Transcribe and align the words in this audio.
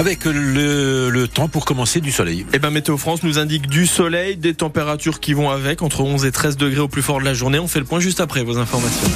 avec 0.00 0.24
le, 0.24 1.26
temps 1.26 1.48
pour 1.48 1.66
commencer 1.66 2.00
du 2.00 2.10
soleil. 2.10 2.46
Eh 2.54 2.58
ben, 2.58 2.70
Météo 2.70 2.96
France 2.96 3.22
nous 3.22 3.38
indique 3.38 3.66
du 3.66 3.86
soleil, 3.86 4.38
des 4.38 4.54
températures 4.54 5.20
qui 5.20 5.34
vont 5.34 5.50
avec, 5.50 5.82
entre 5.82 6.00
11 6.00 6.24
et 6.24 6.32
13 6.32 6.56
degrés 6.56 6.80
au 6.80 6.88
plus 6.88 7.02
fort 7.02 7.20
de 7.20 7.26
la 7.26 7.34
journée. 7.34 7.58
On 7.58 7.68
fait 7.68 7.80
le 7.80 7.84
point 7.84 8.00
juste 8.00 8.18
après 8.18 8.42
vos 8.42 8.56
informations. 8.56 9.08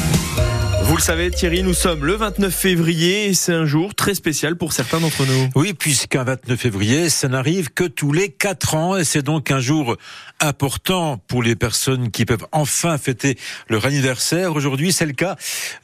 Vous 0.86 0.96
le 0.96 1.02
savez 1.02 1.30
Thierry, 1.30 1.62
nous 1.62 1.72
sommes 1.72 2.04
le 2.04 2.12
29 2.12 2.54
février 2.54 3.28
et 3.28 3.34
c'est 3.34 3.54
un 3.54 3.64
jour 3.64 3.94
très 3.94 4.14
spécial 4.14 4.54
pour 4.54 4.74
certains 4.74 5.00
d'entre 5.00 5.24
nous. 5.24 5.48
Oui, 5.54 5.72
puisqu'un 5.72 6.24
29 6.24 6.60
février, 6.60 7.08
ça 7.08 7.26
n'arrive 7.26 7.70
que 7.70 7.84
tous 7.84 8.12
les 8.12 8.28
4 8.28 8.74
ans 8.74 8.96
et 8.96 9.04
c'est 9.04 9.22
donc 9.22 9.50
un 9.50 9.60
jour 9.60 9.96
important 10.40 11.16
pour 11.26 11.42
les 11.42 11.56
personnes 11.56 12.10
qui 12.10 12.26
peuvent 12.26 12.46
enfin 12.52 12.98
fêter 12.98 13.38
leur 13.70 13.86
anniversaire. 13.86 14.54
Aujourd'hui, 14.54 14.92
c'est 14.92 15.06
le 15.06 15.14
cas 15.14 15.36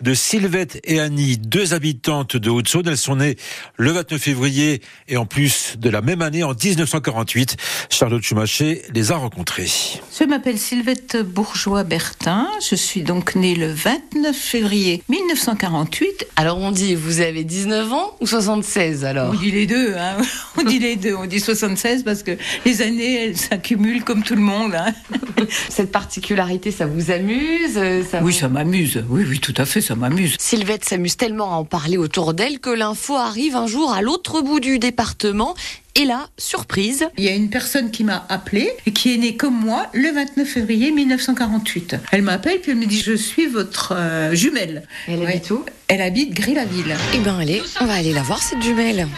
de 0.02 0.12
Sylvette 0.12 0.80
et 0.84 1.00
Annie, 1.00 1.38
deux 1.38 1.72
habitantes 1.72 2.36
de 2.36 2.50
Haute-Saône. 2.50 2.88
Elles 2.88 2.98
sont 2.98 3.16
nées 3.16 3.36
le 3.78 3.92
29 3.92 4.20
février 4.20 4.82
et 5.08 5.16
en 5.16 5.24
plus 5.24 5.76
de 5.78 5.88
la 5.88 6.02
même 6.02 6.20
année, 6.20 6.44
en 6.44 6.52
1948. 6.52 7.56
Charlotte 7.88 8.22
Chumaché 8.22 8.82
les 8.92 9.12
a 9.12 9.16
rencontrées. 9.16 9.70
Je 10.18 10.24
m'appelle 10.24 10.58
Sylvette 10.58 11.16
Bourgeois-Bertin. 11.24 12.46
Je 12.68 12.74
suis 12.74 13.02
donc 13.02 13.34
née 13.34 13.54
le 13.54 13.72
29 13.72 14.36
février 14.36 14.89
1948. 15.08 16.26
Alors 16.36 16.58
on 16.58 16.70
dit, 16.70 16.94
vous 16.94 17.20
avez 17.20 17.44
19 17.44 17.92
ans 17.92 18.16
ou 18.20 18.26
76 18.26 19.04
alors? 19.04 19.32
On 19.34 19.38
dit 19.38 19.50
les 19.50 19.66
deux, 19.66 19.94
hein. 19.96 20.16
on 20.58 20.62
dit 20.62 20.78
les 20.78 20.96
deux. 20.96 21.14
On 21.14 21.26
dit 21.26 21.40
76 21.40 22.02
parce 22.02 22.22
que 22.22 22.32
les 22.64 22.82
années, 22.82 23.24
elles 23.24 23.36
s'accumulent 23.36 24.04
comme 24.04 24.22
tout 24.22 24.34
le 24.34 24.40
monde. 24.40 24.74
Hein. 24.74 24.92
Cette 25.68 25.92
particularité, 25.92 26.70
ça 26.70 26.86
vous 26.86 27.10
amuse 27.10 27.78
ça 28.10 28.20
Oui, 28.22 28.32
ça 28.32 28.48
m'amuse. 28.48 29.04
Oui, 29.08 29.24
oui, 29.28 29.40
tout 29.40 29.54
à 29.56 29.64
fait, 29.64 29.80
ça 29.80 29.94
m'amuse. 29.94 30.36
Sylvette 30.38 30.84
s'amuse 30.84 31.16
tellement 31.16 31.52
à 31.52 31.56
en 31.56 31.64
parler 31.64 31.96
autour 31.96 32.34
d'elle 32.34 32.58
que 32.60 32.70
l'info 32.70 33.16
arrive 33.16 33.56
un 33.56 33.66
jour 33.66 33.92
à 33.92 34.02
l'autre 34.02 34.42
bout 34.42 34.60
du 34.60 34.78
département 34.78 35.54
et 35.96 36.04
là, 36.04 36.28
surprise. 36.38 37.06
Il 37.18 37.24
y 37.24 37.28
a 37.28 37.32
une 37.34 37.50
personne 37.50 37.90
qui 37.90 38.04
m'a 38.04 38.24
appelée 38.28 38.70
et 38.86 38.92
qui 38.92 39.14
est 39.14 39.18
née 39.18 39.36
comme 39.36 39.58
moi 39.58 39.86
le 39.92 40.12
29 40.12 40.46
février 40.48 40.90
1948. 40.92 41.96
Elle 42.12 42.22
m'appelle 42.22 42.60
puis 42.60 42.72
elle 42.72 42.78
me 42.78 42.86
dit 42.86 43.00
Je 43.00 43.14
suis 43.14 43.46
votre 43.46 43.94
euh, 43.96 44.34
jumelle. 44.34 44.86
elle 45.08 45.26
habite 45.26 45.50
où? 45.50 45.64
Elle 45.88 46.02
habite 46.02 46.32
Gré-la-Ville. 46.34 46.96
Eh 47.14 47.18
bien, 47.18 47.38
allez, 47.38 47.62
on 47.80 47.86
va 47.86 47.94
aller 47.94 48.12
la 48.12 48.22
voir, 48.22 48.42
cette 48.42 48.62
jumelle. 48.62 49.08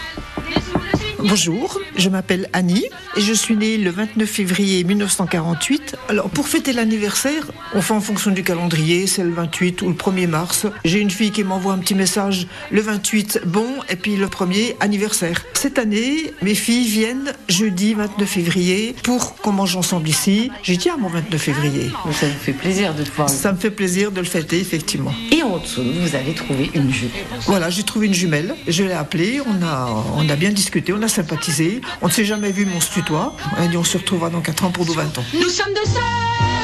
Bonjour, 1.25 1.81
je 1.97 2.09
m'appelle 2.09 2.48
Annie 2.53 2.84
et 3.17 3.20
je 3.20 3.33
suis 3.33 3.56
née 3.56 3.77
le 3.77 3.91
29 3.91 4.28
février 4.28 4.83
1948. 4.83 5.97
Alors 6.09 6.28
pour 6.28 6.48
fêter 6.48 6.73
l'anniversaire, 6.73 7.53
on 7.75 7.81
fait 7.81 7.95
en 7.95 8.01
fonction 8.01 8.33
du 8.33 8.42
calendrier, 8.42 9.06
c'est 9.06 9.23
le 9.23 9.31
28 9.31 9.83
ou 9.83 9.89
le 9.89 9.95
1er 9.95 10.27
mars. 10.27 10.67
J'ai 10.84 10.98
une 10.98 11.11
fille 11.11 11.31
qui 11.31 11.45
m'envoie 11.45 11.75
un 11.75 11.78
petit 11.78 11.95
message 11.95 12.48
le 12.73 12.81
28 12.81 13.43
bon 13.47 13.67
et 13.89 13.95
puis 13.95 14.17
le 14.17 14.27
1er 14.27 14.75
anniversaire. 14.81 15.45
Cette 15.55 15.78
année, 15.78 16.33
mes 16.43 16.56
filles 16.56 16.89
viennent 16.89 17.33
jeudi 17.48 17.95
29 17.95 18.28
février 18.28 18.97
pour 19.05 19.37
qu'on 19.37 19.53
mange 19.53 19.77
ensemble 19.77 20.09
ici. 20.09 20.50
J'ai 20.65 20.77
dit 20.77 20.91
à 20.91 20.97
mon 20.97 21.09
29 21.09 21.41
février. 21.41 21.93
Ça 22.12 22.27
me 22.27 22.33
fait 22.33 22.53
plaisir 22.53 22.95
de 22.95 23.05
pouvoir. 23.05 23.28
Ça 23.28 23.53
me 23.53 23.59
fait 23.59 23.70
plaisir 23.70 24.11
de 24.11 24.19
le 24.19 24.27
fêter 24.27 24.59
effectivement. 24.59 25.12
Et 25.43 25.45
en 25.45 25.59
dessous, 25.59 25.83
vous 25.83 26.15
avez 26.15 26.35
trouvé 26.35 26.71
une 26.75 26.93
jumelle. 26.93 27.25
Voilà, 27.47 27.69
j'ai 27.69 27.83
trouvé 27.83 28.07
une 28.07 28.15
jumelle. 28.15 28.55
Je 28.69 28.85
l'ai 28.85 28.93
appelée, 28.93 29.41
on 29.45 29.65
a, 29.65 30.05
on 30.17 30.29
a 30.29 30.37
bien 30.37 30.51
discuté, 30.51 30.93
on 30.93 31.03
a 31.03 31.09
sympathisé. 31.09 31.81
On 32.01 32.07
ne 32.07 32.12
s'est 32.12 32.25
jamais 32.25 32.53
vu, 32.53 32.65
mon 32.65 32.77
on 32.77 32.81
se 32.81 32.91
tutoie. 32.93 33.34
Et 33.61 33.77
on 33.77 33.84
se 33.84 33.99
retrouvera 33.99 34.31
dans 34.31 34.41
4 34.41 34.65
ans 34.65 34.71
pour 34.71 34.87
nos 34.87 34.93
20 34.93 35.19
ans. 35.19 35.25
Nous 35.34 35.49
sommes 35.49 35.75
deux 35.75 35.91
sœurs 35.91 36.03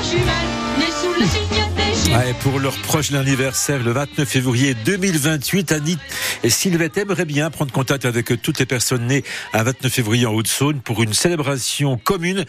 jumelles, 0.08 0.78
nées 0.78 0.92
sous 0.92 1.20
le 1.20 1.26
signe 1.26 1.58
Ouais, 2.06 2.34
pour 2.40 2.58
leur 2.58 2.74
proche 2.78 3.12
anniversaire, 3.12 3.82
le 3.82 3.92
29 3.92 4.26
février 4.26 4.74
2028, 4.74 5.72
Annie 5.72 5.98
et 6.42 6.48
Sylvette 6.48 6.96
aimeraient 6.96 7.26
bien 7.26 7.50
prendre 7.50 7.70
contact 7.70 8.06
avec 8.06 8.40
toutes 8.40 8.58
les 8.58 8.66
personnes 8.66 9.06
nées 9.06 9.24
un 9.52 9.62
29 9.62 9.92
février 9.92 10.24
en 10.24 10.32
Haute-Saône 10.32 10.80
pour 10.80 11.02
une 11.02 11.12
célébration 11.12 11.98
commune. 11.98 12.46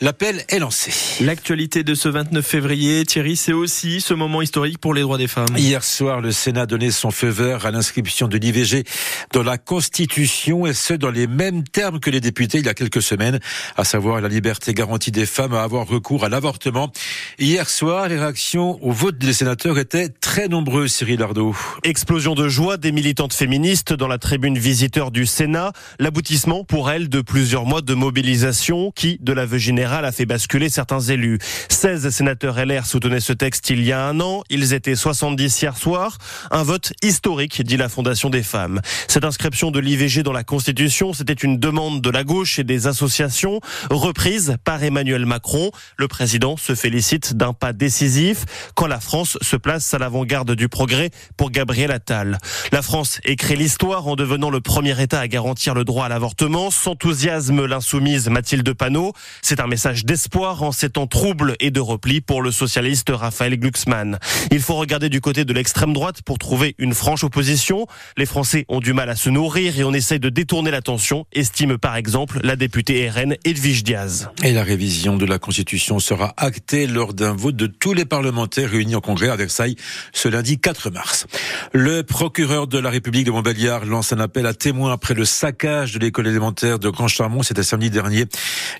L'appel 0.00 0.44
est 0.48 0.58
lancé. 0.58 1.24
L'actualité 1.24 1.84
de 1.84 1.94
ce 1.94 2.08
29 2.08 2.44
février, 2.44 3.04
Thierry, 3.04 3.36
c'est 3.36 3.52
aussi 3.52 4.00
ce 4.00 4.12
moment 4.12 4.42
historique 4.42 4.78
pour 4.78 4.92
les 4.92 5.02
droits 5.02 5.18
des 5.18 5.28
femmes. 5.28 5.56
Hier 5.56 5.84
soir, 5.84 6.20
le 6.20 6.32
Sénat 6.32 6.62
a 6.62 6.66
donné 6.66 6.90
son 6.90 7.12
feu 7.12 7.28
vert 7.28 7.64
à 7.64 7.70
l'inscription 7.70 8.26
de 8.26 8.36
l'IVG 8.36 8.84
dans 9.32 9.44
la 9.44 9.56
Constitution 9.56 10.66
et 10.66 10.74
ce, 10.74 10.94
dans 10.94 11.10
les 11.10 11.28
mêmes 11.28 11.62
termes 11.62 12.00
que 12.00 12.10
les 12.10 12.20
députés 12.20 12.58
il 12.58 12.66
y 12.66 12.68
a 12.68 12.74
quelques 12.74 13.02
semaines, 13.02 13.38
à 13.76 13.84
savoir 13.84 14.20
la 14.20 14.28
liberté 14.28 14.74
garantie 14.74 15.12
des 15.12 15.26
femmes 15.26 15.54
à 15.54 15.62
avoir 15.62 15.86
recours 15.86 16.24
à 16.24 16.28
l'avortement. 16.28 16.92
Hier 17.38 17.68
soir, 17.70 18.08
les 18.08 18.18
réactions 18.18 18.78
au 18.86 18.92
vote 18.92 19.18
des 19.18 19.32
sénateurs 19.32 19.80
étaient 19.80 20.08
très 20.08 20.46
nombreux, 20.46 20.86
Cyril 20.86 21.20
Ardo. 21.20 21.56
Explosion 21.82 22.36
de 22.36 22.48
joie 22.48 22.76
des 22.76 22.92
militantes 22.92 23.32
féministes 23.32 23.92
dans 23.92 24.06
la 24.06 24.18
tribune 24.18 24.56
visiteur 24.56 25.10
du 25.10 25.26
Sénat. 25.26 25.72
L'aboutissement 25.98 26.62
pour 26.62 26.88
elles 26.88 27.08
de 27.08 27.20
plusieurs 27.20 27.64
mois 27.64 27.80
de 27.80 27.94
mobilisation 27.94 28.92
qui, 28.92 29.18
de 29.20 29.32
l'aveu 29.32 29.58
général, 29.58 30.04
a 30.04 30.12
fait 30.12 30.24
basculer 30.24 30.68
certains 30.68 31.00
élus. 31.00 31.40
16 31.68 32.10
sénateurs 32.10 32.64
LR 32.64 32.86
soutenaient 32.86 33.18
ce 33.18 33.32
texte 33.32 33.70
il 33.70 33.82
y 33.82 33.90
a 33.90 34.06
un 34.06 34.20
an. 34.20 34.44
Ils 34.50 34.72
étaient 34.72 34.94
70 34.94 35.62
hier 35.62 35.76
soir. 35.76 36.18
Un 36.52 36.62
vote 36.62 36.92
historique, 37.02 37.62
dit 37.62 37.76
la 37.76 37.88
Fondation 37.88 38.30
des 38.30 38.44
femmes. 38.44 38.80
Cette 39.08 39.24
inscription 39.24 39.72
de 39.72 39.80
l'IVG 39.80 40.22
dans 40.22 40.32
la 40.32 40.44
Constitution, 40.44 41.12
c'était 41.12 41.32
une 41.32 41.58
demande 41.58 42.02
de 42.02 42.10
la 42.10 42.22
gauche 42.22 42.60
et 42.60 42.64
des 42.64 42.86
associations, 42.86 43.60
reprise 43.90 44.58
par 44.62 44.84
Emmanuel 44.84 45.26
Macron. 45.26 45.72
Le 45.96 46.06
président 46.06 46.56
se 46.56 46.76
félicite 46.76 47.36
d'un 47.36 47.52
pas 47.52 47.72
décisif. 47.72 48.44
Quand 48.76 48.86
la 48.86 49.00
France 49.00 49.38
se 49.40 49.56
place 49.56 49.94
à 49.94 49.98
l'avant-garde 49.98 50.52
du 50.52 50.68
progrès 50.68 51.08
pour 51.38 51.50
Gabriel 51.50 51.90
Attal. 51.90 52.36
La 52.72 52.82
France 52.82 53.20
écrit 53.24 53.56
l'histoire 53.56 54.06
en 54.06 54.16
devenant 54.16 54.50
le 54.50 54.60
premier 54.60 55.00
État 55.00 55.18
à 55.18 55.28
garantir 55.28 55.72
le 55.72 55.82
droit 55.82 56.04
à 56.04 56.08
l'avortement. 56.10 56.70
S'enthousiasme 56.70 57.64
l'insoumise 57.64 58.28
Mathilde 58.28 58.70
Panot. 58.74 59.14
C'est 59.40 59.60
un 59.60 59.66
message 59.66 60.04
d'espoir 60.04 60.62
en 60.62 60.72
ces 60.72 60.90
temps 60.90 61.06
troubles 61.06 61.56
et 61.58 61.70
de 61.70 61.80
repli 61.80 62.20
pour 62.20 62.42
le 62.42 62.50
socialiste 62.50 63.08
Raphaël 63.08 63.58
Glucksmann. 63.58 64.18
Il 64.50 64.60
faut 64.60 64.74
regarder 64.74 65.08
du 65.08 65.22
côté 65.22 65.46
de 65.46 65.54
l'extrême 65.54 65.94
droite 65.94 66.20
pour 66.20 66.36
trouver 66.36 66.74
une 66.76 66.92
franche 66.92 67.24
opposition. 67.24 67.86
Les 68.18 68.26
Français 68.26 68.66
ont 68.68 68.80
du 68.80 68.92
mal 68.92 69.08
à 69.08 69.16
se 69.16 69.30
nourrir 69.30 69.78
et 69.78 69.84
on 69.84 69.94
essaye 69.94 70.20
de 70.20 70.28
détourner 70.28 70.70
l'attention, 70.70 71.24
estime 71.32 71.78
par 71.78 71.96
exemple 71.96 72.40
la 72.42 72.56
députée 72.56 73.08
RN 73.08 73.36
Edwige 73.46 73.84
Diaz. 73.84 74.28
Et 74.42 74.52
la 74.52 74.64
révision 74.64 75.16
de 75.16 75.24
la 75.24 75.38
Constitution 75.38 75.98
sera 75.98 76.34
actée 76.36 76.86
lors 76.86 77.14
d'un 77.14 77.32
vote 77.32 77.56
de 77.56 77.68
tous 77.68 77.94
les 77.94 78.04
parlementaires 78.04 78.65
réunis 78.66 78.94
en 78.94 79.00
congrès 79.00 79.28
à 79.28 79.36
Versailles 79.36 79.76
ce 80.12 80.28
lundi 80.28 80.58
4 80.58 80.90
mars. 80.90 81.26
Le 81.72 82.02
procureur 82.02 82.66
de 82.66 82.78
la 82.78 82.90
République 82.90 83.24
de 83.24 83.30
Montbéliard 83.30 83.84
lance 83.84 84.12
un 84.12 84.20
appel 84.20 84.46
à 84.46 84.54
témoins 84.54 84.92
après 84.92 85.14
le 85.14 85.24
saccage 85.24 85.92
de 85.92 85.98
l'école 85.98 86.26
élémentaire 86.26 86.78
de 86.78 86.88
Grand 86.88 87.08
Charmont. 87.08 87.42
C'était 87.42 87.62
samedi 87.62 87.90
dernier. 87.90 88.26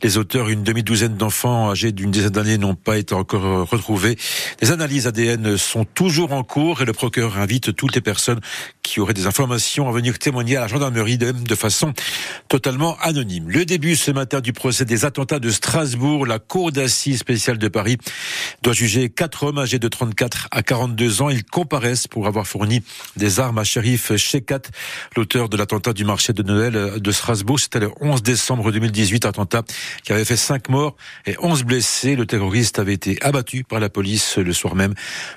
Les 0.02 0.18
auteurs, 0.18 0.48
une 0.48 0.62
demi-douzaine 0.62 1.16
d'enfants 1.16 1.70
âgés 1.70 1.92
d'une 1.92 2.10
dizaine 2.10 2.30
d'années, 2.30 2.58
n'ont 2.58 2.74
pas 2.74 2.98
été 2.98 3.14
encore 3.14 3.68
retrouvés. 3.68 4.16
Les 4.60 4.72
analyses 4.72 5.06
ADN 5.06 5.56
sont 5.56 5.84
toujours 5.84 6.32
en 6.32 6.42
cours 6.42 6.82
et 6.82 6.84
le 6.84 6.92
procureur 6.92 7.38
invite 7.38 7.74
toutes 7.74 7.94
les 7.94 8.00
personnes 8.00 8.40
qui 8.82 9.00
auraient 9.00 9.14
des 9.14 9.26
informations 9.26 9.88
à 9.88 9.92
venir 9.92 10.18
témoigner 10.18 10.56
à 10.56 10.60
la 10.60 10.68
gendarmerie 10.68 11.18
de, 11.18 11.32
de 11.32 11.54
façon 11.54 11.92
totalement 12.48 12.96
anonyme. 13.00 13.48
Le 13.48 13.64
début 13.64 13.96
ce 13.96 14.10
matin 14.10 14.40
du 14.40 14.52
procès 14.52 14.84
des 14.84 15.04
attentats 15.04 15.38
de 15.38 15.50
Strasbourg, 15.50 16.26
la 16.26 16.38
cour 16.38 16.72
d'assises 16.72 17.18
spéciale 17.18 17.58
de 17.58 17.68
Paris 17.68 17.98
doit 18.62 18.72
juger 18.72 19.08
quatre 19.08 19.44
hommes 19.44 19.58
âgés 19.58 19.75
de 19.78 19.86
de 19.86 19.88
34 19.88 20.48
à 20.50 20.64
42 20.64 21.22
ans. 21.22 21.30
Ils 21.30 21.44
comparaissent 21.44 22.08
pour 22.08 22.26
avoir 22.26 22.48
fourni 22.48 22.82
des 23.16 23.38
armes 23.38 23.58
à 23.58 23.62
shérif 23.62 24.16
Shekat, 24.16 24.62
l'auteur 25.16 25.48
de 25.48 25.56
l'attentat 25.56 25.92
du 25.92 26.04
marché 26.04 26.32
de 26.32 26.42
Noël 26.42 27.00
de 27.00 27.12
Strasbourg. 27.12 27.60
C'était 27.60 27.78
le 27.78 27.92
11 28.00 28.24
décembre 28.24 28.72
2018, 28.72 29.24
attentat 29.26 29.62
qui 30.02 30.12
avait 30.12 30.24
fait 30.24 30.36
5 30.36 30.70
morts 30.70 30.96
et 31.24 31.36
11 31.40 31.62
blessés. 31.62 32.16
Le 32.16 32.26
terroriste 32.26 32.80
avait 32.80 32.94
été 32.94 33.16
abattu 33.22 33.62
par 33.62 33.78
la 33.78 33.88
police 33.88 34.38
le 34.38 34.52
soir 34.52 34.74
même. 34.74 34.94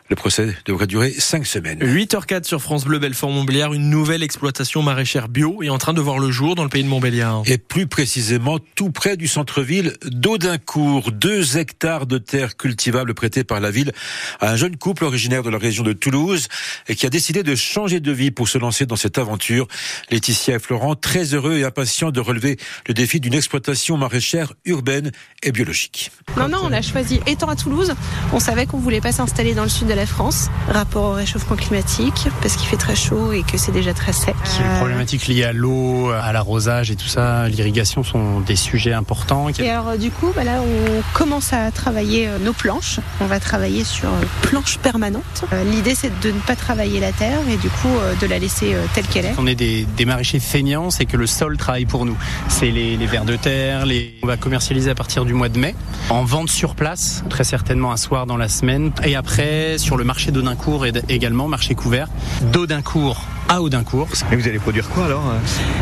Le 0.10 0.16
procès 0.16 0.58
devrait 0.66 0.88
durer 0.88 1.12
5 1.12 1.46
semaines. 1.46 1.80
8h04 1.80 2.46
sur 2.46 2.60
France 2.60 2.86
Bleu, 2.86 2.98
Belfort-Montbéliard. 2.98 3.74
Une 3.74 3.92
nouvelle 3.92 4.24
exploitation 4.24 4.82
maraîchère 4.82 5.30
bio 5.30 5.62
est 5.62 5.70
en 5.70 5.78
train 5.78 5.94
de 5.94 6.02
voir 6.02 6.18
le 6.18 6.32
jour 6.32 6.56
dans 6.56 6.64
le 6.64 6.70
pays 6.70 6.84
de 6.84 6.90
Montbéliard. 6.90 7.44
Et 7.46 7.60
plus 7.60 7.86
précisément, 7.86 8.58
tout 8.74 8.90
près 8.90 9.16
du 9.16 9.28
centre-ville 9.28 9.96
d'Audincourt. 10.06 11.12
Deux 11.12 11.58
hectares 11.58 12.08
de 12.08 12.18
terre 12.18 12.58
cultivable 12.58 13.14
prêtés 13.14 13.44
par 13.44 13.60
la 13.60 13.70
ville 13.70 13.92
à 14.40 14.52
un 14.52 14.56
jeune 14.56 14.78
couple 14.78 15.04
originaire 15.06 15.44
de 15.44 15.50
la 15.50 15.58
région 15.58 15.84
de 15.84 15.94
Toulouse 15.94 16.48
et 16.88 16.96
qui 16.96 17.06
a 17.06 17.10
décidé 17.10 17.44
de 17.44 17.56
changer 17.56 18.00
de 18.00 18.12
vie 18.12 18.32
pour 18.32 18.48
se 18.48 18.58
lancer 18.58 18.86
dans 18.86 18.96
cette 18.96 19.18
aventure. 19.18 19.68
Laetitia 20.12 20.56
et 20.56 20.60
Florent, 20.60 20.96
très 20.96 21.34
heureux 21.34 21.58
et 21.58 21.64
impatients 21.64 22.12
de 22.12 22.20
relever 22.20 22.58
le 22.88 22.94
défi 22.94 23.20
d'une 23.20 23.34
exploitation 23.34 23.98
maraîchère 23.98 24.54
urbaine 24.66 25.12
et 25.44 25.52
biologique. 25.52 26.12
Non, 26.38 26.48
non, 26.48 26.60
on 26.64 26.72
a 26.72 26.82
choisi 26.82 27.20
étant 27.26 27.50
à 27.50 27.56
Toulouse. 27.56 27.94
On 28.34 28.40
savait 28.40 28.66
qu'on 28.66 28.80
voulait 28.80 29.02
pas 29.02 29.12
s'installer 29.12 29.54
dans 29.54 29.64
le 29.64 29.70
sud 29.70 29.88
de 29.88 29.94
la 29.94 30.06
France, 30.06 30.50
rapport 30.68 31.12
au 31.12 31.14
réchauffement 31.14 31.56
climatique, 31.56 32.28
parce 32.42 32.56
qu'il 32.56 32.68
fait 32.68 32.78
très 32.78 32.96
chaud 32.96 33.34
et 33.34 33.44
que 33.44 33.58
c'est 33.58 33.72
déjà 33.72 33.94
très 33.94 34.14
sec. 34.14 34.36
Les 34.60 34.78
problématiques 34.78 35.28
liées 35.28 35.44
à 35.44 35.54
l'eau, 35.54 36.10
à 36.12 36.32
l'arrosage 36.32 36.92
et 36.92 36.96
tout 36.96 37.08
ça, 37.08 37.48
l'irrigation 37.48 38.04
sont 38.04 38.40
des 38.42 38.56
sujets 38.56 38.94
importants. 38.94 39.48
Et 39.60 39.70
alors 39.70 39.98
du 39.98 40.12
coup, 40.12 40.32
bah 40.36 40.44
là, 40.44 40.62
on 40.62 41.02
commence 41.14 41.54
à 41.54 41.72
travailler 41.72 42.28
euh, 42.28 42.38
nos 42.40 42.54
planches. 42.54 43.00
On 43.22 43.26
va 43.26 43.40
travailler 43.40 43.84
sur 43.84 44.10
planche 44.42 44.78
permanente. 44.78 45.46
Euh, 45.54 45.64
L'idée 45.64 45.96
c'est 45.96 46.18
de 46.22 46.32
ne 46.32 46.40
pas 46.40 46.56
travailler 46.56 47.00
la 47.00 47.12
terre 47.12 47.40
et 47.50 47.58
du 47.58 47.70
coup 47.70 47.88
euh, 47.88 48.14
de 48.22 48.28
la 48.28 48.40
laisser 48.40 48.74
euh, 48.74 48.86
telle 48.94 49.08
qu'elle 49.08 49.26
est. 49.26 49.34
On 49.38 49.48
est 49.48 49.56
des, 49.56 50.06
maraîchers 50.06 50.40
feignants, 50.40 50.90
c'est 50.90 51.06
que 51.06 51.18
le 51.18 51.28
sol 51.28 51.58
travaille 51.58 51.86
pour 51.86 52.06
nous. 52.06 52.18
C'est 52.48 52.72
les, 52.72 52.98
les 52.98 53.06
vers 53.06 53.26
de 53.26 53.36
terre, 53.36 53.86
on 54.24 54.28
va 54.28 54.38
commercialiser 54.38 54.90
à 54.90 54.96
partir 54.96 55.26
du 55.26 55.34
mois 55.34 55.50
de 55.50 55.60
mai, 55.60 55.76
en 56.10 56.24
vente 56.24 56.50
sur 56.50 56.76
place, 56.76 57.24
très 57.30 57.44
certainement 57.44 57.92
un 57.92 57.98
soir 57.98 58.26
dans 58.26 58.38
la 58.38 58.50
semaine, 58.50 58.92
et 59.04 59.16
après 59.16 59.78
sur 59.78 59.98
le 59.98 60.04
marché 60.04 60.32
d'Audincourt 60.32 60.86
et 60.86 60.94
également 61.10 61.48
marché 61.48 61.76
couvert 61.76 62.08
d'Audincourt 62.52 63.24
à 63.50 63.62
Audincourt. 63.62 64.08
Et 64.32 64.36
vous 64.36 64.48
allez 64.48 64.60
produire 64.60 64.88
quoi 64.90 65.06
alors 65.06 65.24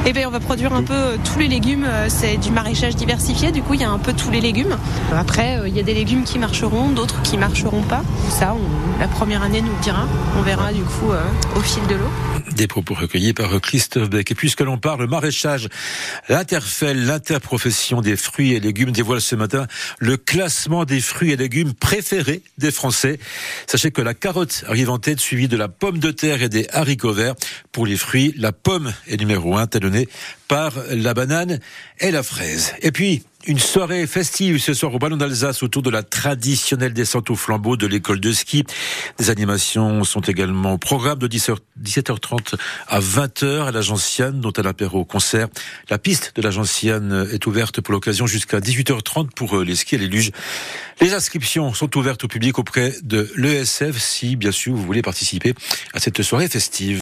Eh 0.05 0.13
bien 0.13 0.27
on 0.27 0.31
va 0.31 0.39
produire 0.39 0.73
un 0.73 0.83
peu 0.83 0.93
euh, 0.93 1.17
tous 1.23 1.37
les 1.39 1.47
légumes, 1.47 1.85
Euh, 1.87 2.07
c'est 2.09 2.37
du 2.37 2.49
maraîchage 2.51 2.95
diversifié, 2.95 3.51
du 3.51 3.61
coup 3.61 3.73
il 3.73 3.81
y 3.81 3.83
a 3.83 3.89
un 3.89 3.99
peu 3.99 4.13
tous 4.13 4.31
les 4.31 4.39
légumes. 4.41 4.77
Après 5.13 5.59
euh, 5.59 5.67
il 5.67 5.75
y 5.75 5.79
a 5.79 5.83
des 5.83 5.93
légumes 5.93 6.23
qui 6.23 6.39
marcheront, 6.39 6.89
d'autres 6.89 7.21
qui 7.23 7.37
marcheront 7.37 7.81
pas. 7.83 8.03
Ça 8.29 8.55
on- 8.55 8.99
la 8.99 9.07
première 9.07 9.43
année 9.43 9.61
nous 9.61 9.71
le 9.71 9.81
dira, 9.83 10.07
on 10.37 10.41
verra 10.41 10.71
du 10.73 10.81
coup 10.83 11.11
euh, 11.11 11.21
au 11.55 11.59
fil 11.59 11.85
de 11.87 11.95
l'eau. 11.95 12.09
Des 12.55 12.67
propos 12.67 12.93
recueillis 12.95 13.33
par 13.33 13.59
Christophe 13.61 14.09
Beck. 14.09 14.31
Et 14.31 14.35
puisque 14.35 14.61
l'on 14.61 14.77
parle 14.77 15.07
maraîchage, 15.07 15.67
l'Interfel, 16.29 17.05
l'interprofession 17.05 18.01
des 18.01 18.15
fruits 18.15 18.53
et 18.53 18.59
légumes, 18.59 18.91
dévoile 18.91 19.21
ce 19.21 19.35
matin 19.35 19.67
le 19.99 20.17
classement 20.17 20.85
des 20.85 20.99
fruits 21.01 21.31
et 21.31 21.35
légumes 21.37 21.73
préférés 21.73 22.41
des 22.57 22.71
Français. 22.71 23.19
Sachez 23.67 23.91
que 23.91 24.01
la 24.01 24.13
carotte 24.13 24.63
arrive 24.67 24.89
en 24.89 24.97
tête, 24.97 25.19
suivie 25.19 25.47
de 25.47 25.57
la 25.57 25.67
pomme 25.67 25.99
de 25.99 26.09
terre 26.11 26.41
et 26.41 26.49
des 26.49 26.67
haricots 26.71 27.13
verts. 27.13 27.35
Pour 27.71 27.85
les 27.85 27.97
fruits, 27.97 28.33
la 28.37 28.51
pomme 28.51 28.93
est 29.07 29.17
numéro 29.17 29.57
un, 29.57 29.67
talonnée 29.67 30.07
par 30.47 30.73
la 30.89 31.13
banane 31.13 31.59
et 31.99 32.11
la 32.11 32.23
fraise. 32.23 32.73
Et 32.81 32.91
puis, 32.91 33.23
une 33.47 33.59
soirée 33.59 34.07
festive 34.07 34.57
ce 34.59 34.73
soir 34.73 34.93
au 34.93 34.99
Ballon 34.99 35.15
d'Alsace 35.15 35.63
autour 35.63 35.81
de 35.81 35.89
la 35.89 36.03
traditionnelle 36.03 36.91
descente 36.91 37.29
au 37.29 37.35
flambeau 37.35 37.77
de 37.77 37.87
l'école 37.87 38.19
de 38.19 38.33
ski. 38.33 38.65
Des 39.19 39.29
animations 39.29 40.03
sont 40.03 40.19
également 40.19 40.73
au 40.73 40.77
programme 40.77 41.19
de 41.19 41.27
10h, 41.29 41.55
17h30 41.81 42.55
à 42.87 42.99
20h 42.99 43.67
à 43.67 43.71
la 43.71 43.79
Gentiane, 43.79 44.41
dont 44.41 44.51
elle 44.51 44.67
apéro 44.67 44.99
au 44.99 45.05
concert. 45.05 45.47
La 45.89 45.97
piste 45.97 46.33
de 46.35 46.41
la 46.41 46.49
est 46.49 47.45
ouverte 47.45 47.79
pour 47.79 47.93
l'occasion 47.93 48.27
jusqu'à 48.27 48.59
18h30 48.59 49.29
pour 49.33 49.57
euh, 49.57 49.63
les 49.63 49.75
skis 49.75 49.95
et 49.95 49.97
les 49.97 50.07
luges. 50.07 50.31
Les 50.99 51.13
inscriptions 51.13 51.73
sont 51.73 51.95
ouvertes 51.97 52.23
au 52.23 52.27
public 52.27 52.57
auprès 52.59 52.95
de 53.03 53.31
l'ESF 53.37 53.97
si, 53.97 54.35
bien 54.35 54.51
sûr, 54.51 54.73
vous 54.73 54.83
voulez 54.83 55.03
participer 55.03 55.53
à 55.93 55.99
cette 55.99 56.21
soirée 56.21 56.49
festive. 56.49 56.95